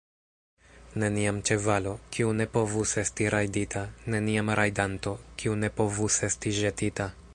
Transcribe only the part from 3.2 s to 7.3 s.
rajdita; neniam rajdanto, kiu ne povus esti ĵetita.